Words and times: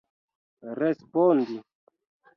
respondi 0.79 1.57